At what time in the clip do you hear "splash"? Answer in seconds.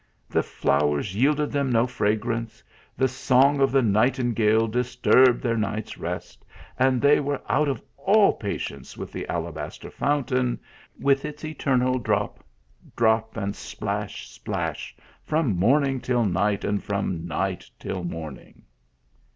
13.55-14.27, 14.27-14.97